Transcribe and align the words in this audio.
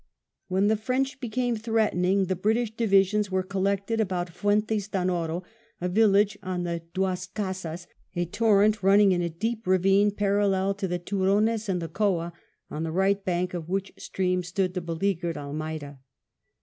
When 0.47 0.65
the 0.67 0.77
French 0.77 1.19
became 1.19 1.55
threatening, 1.55 2.25
the 2.25 2.35
British 2.35 2.71
divisions 2.75 3.29
were 3.29 3.43
collected 3.43 4.01
about 4.01 4.31
Fuentes 4.31 4.87
d'Onoro, 4.87 5.43
a 5.79 5.87
village 5.87 6.39
on 6.41 6.63
the 6.63 6.81
Duas 6.95 7.27
Casas, 7.27 7.85
a 8.15 8.25
torrent 8.25 8.81
running 8.81 9.11
in 9.11 9.21
a 9.21 9.29
deep 9.29 9.67
ravine 9.67 10.09
parallel 10.09 10.73
to 10.73 10.87
the 10.87 10.97
Turones 10.97 11.69
and 11.69 11.79
the 11.79 11.87
Coa, 11.87 12.33
on 12.71 12.81
the 12.81 12.91
right 12.91 13.23
bank 13.23 13.53
of 13.53 13.69
which 13.69 13.93
stream 13.99 14.41
stood 14.41 14.73
the 14.73 14.81
beleagured 14.81 15.37
Almeida. 15.37 15.99